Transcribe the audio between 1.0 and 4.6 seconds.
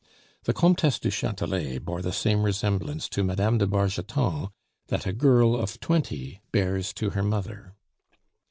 Chatelet bore the same resemblance to Mme. de Bargeton